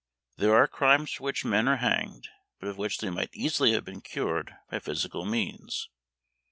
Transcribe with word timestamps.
There 0.37 0.55
are 0.55 0.67
crimes 0.67 1.11
for 1.11 1.25
which 1.25 1.45
men 1.45 1.67
are 1.67 1.75
hanged, 1.77 2.27
but 2.59 2.67
of 2.69 2.79
which 2.79 2.97
they 2.97 3.11
might 3.11 3.29
easily 3.33 3.73
have 3.73 3.85
been 3.85 4.01
cured 4.01 4.55
by 4.67 4.79
physical 4.79 5.25
means. 5.27 5.91